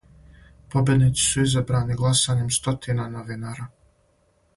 Победници 0.75 1.21
су 1.33 1.43
изабрани 1.47 1.97
гласањем 1.99 2.49
стотина 2.57 3.07
новинара. 3.17 3.69